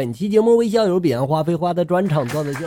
[0.00, 2.60] 本期节目为校友彼岸花废话的专场段子秀。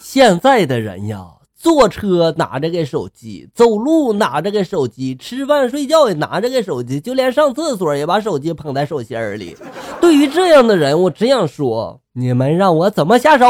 [0.00, 9.56] 现在的人呀，坐车拿着个手机，走路拿着个手机，吃饭睡觉也拿着个手机，就连上厕所也把手机捧在手心里。
[10.00, 13.46] 对于这样的人，我只想说，你们让我怎么下手？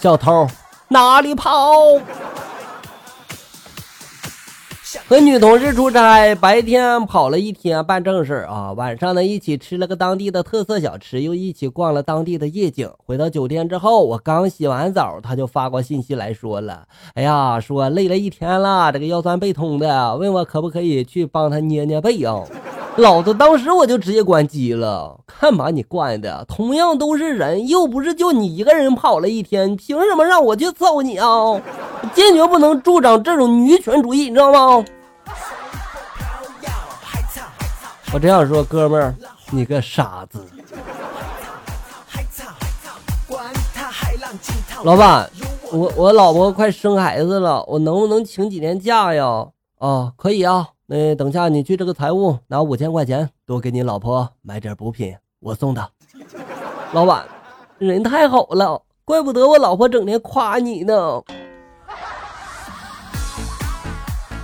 [0.00, 0.48] 小偷
[0.88, 1.52] 哪里跑？
[5.08, 12.90] 和女同事出差，白天跑了一天办正事啊，晚上呢一起吃了个当地的特色小吃，又一起逛了当地的夜景。
[13.06, 16.82] 回到酒店之后，我刚洗完澡，他就发过信息来说了
[17.14, 22.42] ：“哎呀，说累了一天了，这个腰酸背痛的，问我可不可以去帮他捏捏背啊？”
[22.98, 26.44] 老子当时我就直接关机了，看把你惯的！
[26.48, 31.28] 同样都是人，又不是就你一个人跑了一天，凭什么让我去揍你啊？
[32.12, 34.84] 坚决不能助长这种女权主义，你知道吗？
[38.12, 39.14] 我这样说，哥们儿，
[39.50, 40.46] 你个傻子！
[44.84, 45.28] 老板，
[45.72, 49.48] 我我老婆快生孩子了，我能不能请几天假呀？
[49.78, 50.68] 啊，可以啊。
[50.86, 55.90] 那等下你去这个财务拿五千块钱，多给你老婆买点补品，我送的。
[56.92, 57.24] 老板，
[57.78, 61.22] 人太好了，怪不得我老婆整天夸你呢。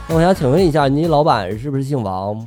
[0.09, 2.45] 那我想请问一下，你老板是不是姓王？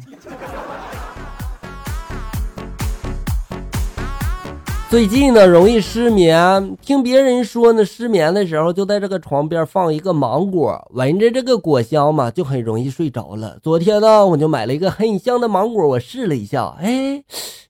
[4.88, 6.78] 最近呢，容易失眠。
[6.80, 13.58] 听别人说呢，失眠的时候就在这个床边放一个芒果，闻着这个果香嘛，就很容易睡着了。
[13.64, 17.22] 昨天呢，我就买了一个很香的芒果，我试了一下，哎，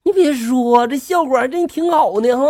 [0.04, 2.46] 你别说，这效果还真挺好的哈。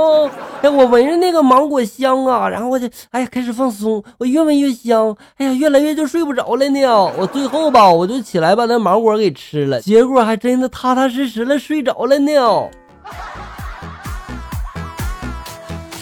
[0.63, 6.83] 哎，我闻着那个芒果香啊，然后我就哎呀开始放松，我越闻越香，哎呀越来越就睡不着了呢。
[7.17, 12.31] 我最后吧，我就起来把那芒果给吃了，结果还真的踏踏实实的睡着了呢。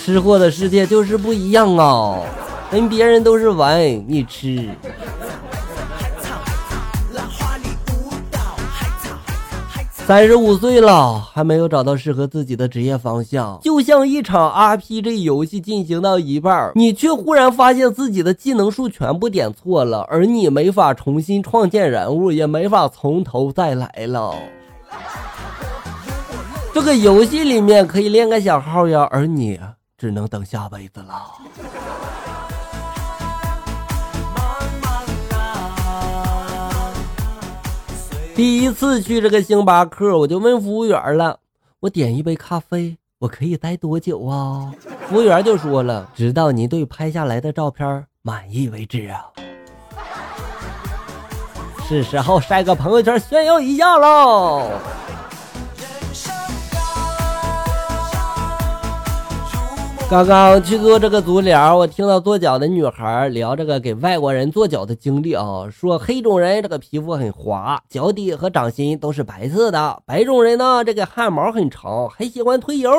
[0.06, 2.20] 吃货的世界就是不一样啊，
[2.70, 4.70] 跟别人都是玩，你吃。
[10.06, 24.36] 三十五岁了，还没有找到适合自己的职业方向，就像一场 RPG 游戏进行到一半，你却忽然发现自己的技能数全部点错了，而你没法重新创建人物，也没法从头再来了。
[26.74, 29.58] 这个游戏里面可以练个小号呀，而你。
[30.04, 31.32] 只能等下辈子了。
[38.36, 41.40] 第一次去这个星巴克，我就问服务员了
[41.80, 44.74] ：“我点一杯咖啡，我可以待多久啊？”
[45.08, 49.24] 服务员就说了：“直到你对拍下来的照片满意为止啊。”
[51.88, 54.70] 是时候晒个朋友圈炫耀一下喽。
[60.14, 72.92] 刚刚去做这个足疗，我听到做脚的女孩聊这个给外国人做脚的经历啊，说黑种人这个皮肤很滑，脚底和掌心都是白色的，白种人呢这个汗毛很长，还喜欢推油。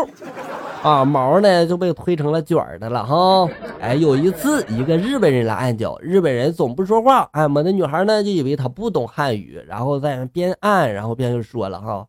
[0.82, 3.48] 啊，毛呢就被推成了卷的了哈。
[3.80, 12.04] 哎，有一次一个日本人来按脚，日本人总不说话，按摩的女孩呢就以为他不懂汉语，然后在边按，然后边就说了哈：“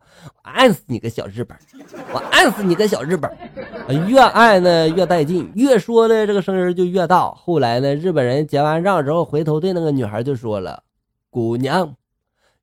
[0.54, 1.58] 按死你个小日本，
[2.14, 3.32] 我按死你个小日本。”
[4.08, 7.30] 越按呢越带劲，越说呢这个声音就越大。
[7.32, 10.82] 后来呢，日本人结完账之后，回头对那个女孩就说了
[11.30, 11.96] ：“姑娘，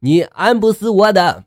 [0.00, 1.44] 你按不死我的。”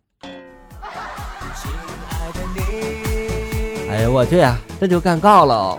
[3.89, 5.77] 哎呀，我去呀，这就尴尬了。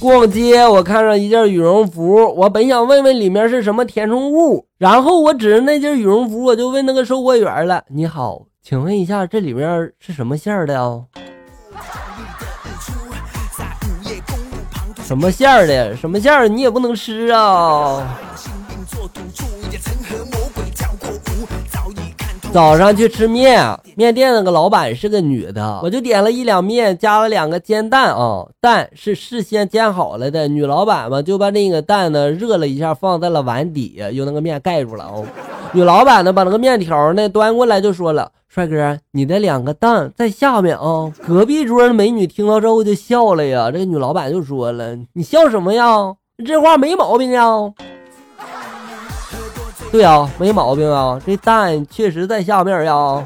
[0.00, 11.02] 逛街，我看上一件羽绒服，我本想问问里面是什么填充物，然后我指着那件羽绒服，我就问那个售货员了：“你好，请问一下这里面是什么馅的啊？”
[15.04, 15.96] 什么馅的？
[15.96, 18.18] 什么馅你也不能吃啊。
[22.52, 23.66] 早上去吃面，
[23.96, 30.46] 面店那个老板是个女的，我就点了一两面，加了两个煎蛋啊，蛋是事先煎好了的。
[30.48, 35.24] 女老板嘛，就把那个蛋呢热了一下，放在了碗底，用那个面盖住了哦。
[35.72, 43.70] 女老板呢，把那个面条呢端过来，就说了：“帅哥，你的两个蛋在下面啊。”隔壁桌的美女听到之后就笑了呀。
[43.70, 46.14] 这个女老板就说了：“你笑什么呀？
[46.44, 47.72] 这话没毛病呀。”
[49.92, 53.22] 对啊，没毛病啊，这蛋确实在下面呀。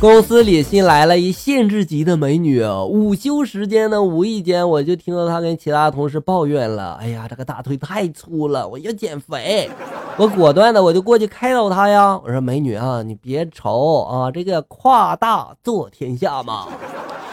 [0.00, 9.68] 公司里新来了一限制级的美女，午休时间呢，无意间我就听到她跟其他同事抱怨了：“哎呀，这个大腿太粗了，我要减肥。”
[10.16, 16.68] 我果断的我就过去开导她呀，我说：“美女啊，你别愁啊，这个胯大做天下嘛。”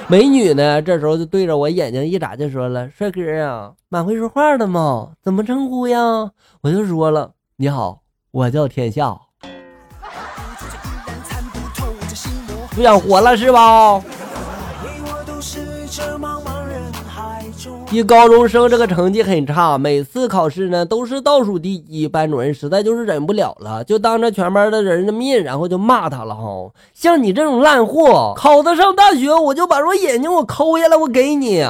[0.07, 5.97] 美女呢，这时候就对着我眼睛一眨，就说了：“帅哥呀，蛮会说话的嘛，怎么称呼呀？”
[6.61, 9.17] 我就说了：“你好，我叫天下。”
[12.75, 13.99] 不想活了是吧？
[17.91, 22.07] 一高中生这个成绩很差，每次考试呢都是倒数第一。
[22.07, 26.69] 班主任实在就是忍不了了，就当着全班的人的面，然后就骂他了哈。
[26.93, 31.65] 像你这种烂货，考得上大学，我就把我眼睛我抠下来，我给你。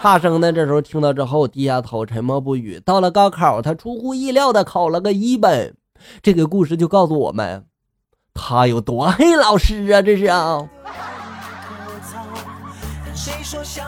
[0.00, 2.80] 差生呢这时候听到之后低下头，沉默不语。
[2.84, 5.76] 到了高考，他出乎意料的考了个一本。
[6.20, 7.64] 这个故事就告诉我们。
[8.34, 10.02] 他有多黑老师啊！
[10.02, 10.68] 这是啊。
[13.14, 13.86] 谁说想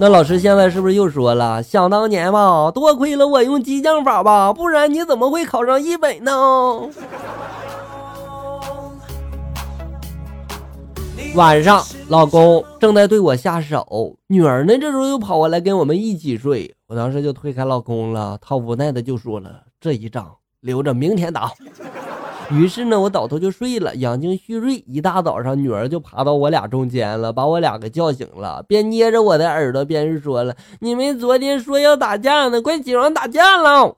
[0.00, 1.62] 那老师现在是不是又说了？
[1.62, 6.88] 想当年吧，多亏了我用激将法吧，不然你怎么会考上一本呢？
[11.34, 16.74] 晚上，老公正在对我下手，女儿呢这时候又跑过来跟我们一起睡。
[16.88, 21.52] 我当时就推开老公了，他无奈的就说了：“这一仗留着明天打。”
[22.50, 24.82] 于是呢，我倒头就睡了，养精蓄锐。
[24.86, 33.94] 一大早上，女儿就爬到我俩中间了，把我俩给叫醒了，边捏着我的耳朵边是说了：“你们昨天说要打架呢，快起床打架喽。”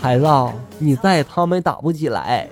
[0.00, 0.26] 孩子，
[0.78, 2.48] 你在，他们打不起来。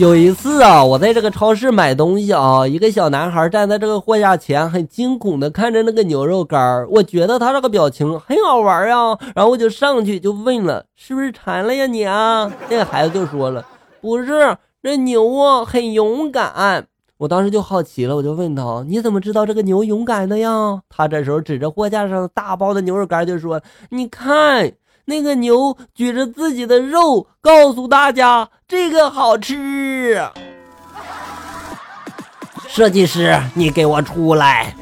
[0.00, 13.62] 有一次啊，我在这个超市买东西啊，一个小男孩站在这个货架前，很惊恐的看着那个牛肉干我觉得他这个表情很好玩啊，然后我就上去就问了：“是不是馋了呀你啊？”那个孩子就说了
[14.00, 16.86] ：“不是，这牛啊很勇敢。”
[17.18, 23.60] 我当时就好奇了，我就问他：“你怎么知道这个牛勇敢的呀？”他这时候指着货架上大包的牛肉干就说
[23.92, 24.72] ：“你看。”
[25.04, 30.20] 那个牛举着自己的肉，告诉大家这个好吃。
[32.68, 34.74] 设计师，你给我出来！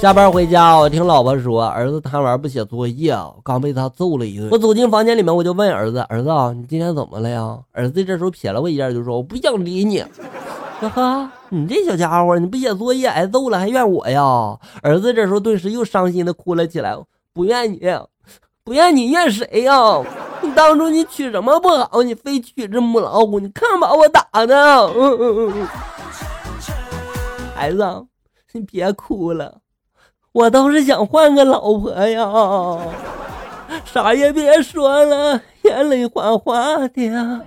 [0.00, 4.48] 下班回家，我听老婆说儿子贪玩不写作业，刚被他揍了一顿。
[4.50, 10.02] 我走进房间里面，我就问儿子：“儿子，你今天怎么了呀？”儿子这时候瞥了我一眼，就说：“我不想理你。”
[10.80, 14.56] 呵呵，你这小家伙，你不写作业挨揍了，还怨我呀？
[14.82, 16.96] 儿子这时候顿时又伤心的哭了起来。
[17.32, 17.80] 不怨你，
[18.64, 19.74] 不怨你，怨谁呀？
[20.42, 23.40] 你当初你娶什么不好，你非娶这母老虎？
[23.40, 24.54] 你看把我打的！
[24.94, 25.68] 嗯嗯嗯
[27.54, 28.06] 孩子，
[28.52, 29.58] 你别哭了，
[30.32, 32.78] 我倒是想换个老婆呀。
[33.84, 37.40] 啥也别说了，眼泪哗哗的。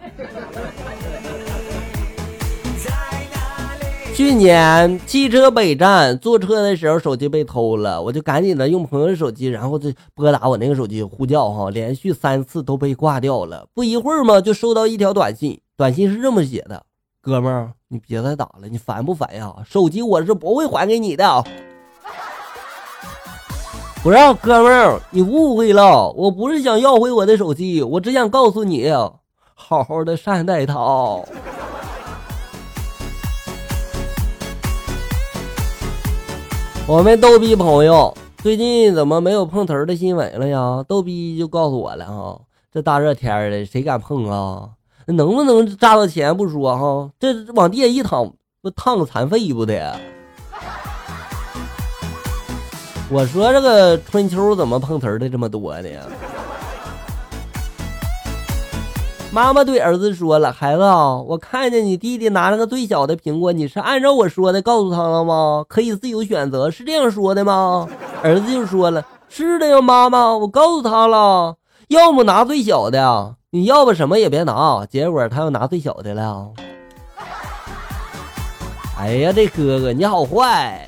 [4.15, 13.67] 去年汽车北站坐车的时候，手机被偷了，我就赶紧的用朋友手机，然后就拨打我那个手机呼叫，哈，连续三次都被挂掉了。
[13.73, 16.83] 不一会儿嘛，就收到一条短信，短信是这么写的
[17.21, 19.51] ：“哥们儿，你别再打了，你烦不烦呀？
[19.65, 21.43] 手机我是不会还给你的。”
[24.03, 28.91] 不是，哥们儿，你误会了，我不是想要回我的手机，我只想告诉你，
[29.55, 30.75] 好好的善待它。
[36.85, 40.83] 我们逗逼朋友最近怎么没有碰瓷的新闻了呀？
[40.85, 42.41] 逗逼就告诉我了哈，
[42.73, 44.69] 这大热天的，谁敢碰啊？
[45.05, 49.97] 能不能炸到钱不说哈，这往地下一躺，不烫个残废不得？
[53.09, 55.89] 我说这个春秋怎么碰瓷的这么多呢？
[59.33, 65.65] 妈妈对儿子说了：“孩子啊，我看见你弟弟拿了个最小的苹果，你是按照我说的告诉他了吗？
[65.67, 67.87] 可以自由选择，是这样说的吗？”
[68.21, 71.55] 儿子就说了：“是的呀，妈妈，我告诉他了，
[71.87, 76.51] 要么拿最小的，你要不什么也别拿。”结果他要拿最小的了。
[78.99, 80.87] 哎呀，这哥哥你好坏！